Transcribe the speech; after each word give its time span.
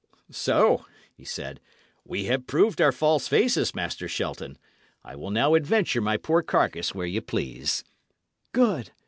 "So," 0.31 0.87
he 1.13 1.23
said, 1.23 1.59
"we 2.03 2.25
have 2.25 2.47
proved 2.47 2.81
our 2.81 2.91
false 2.91 3.27
faces, 3.27 3.75
Master 3.75 4.07
Shelton. 4.07 4.57
I 5.03 5.15
will 5.15 5.29
now 5.29 5.53
adventure 5.53 6.01
my 6.01 6.17
poor 6.17 6.41
carcase 6.41 6.95
where 6.95 7.05
ye 7.05 7.19
please." 7.21 7.83
"Good!" 8.51 8.89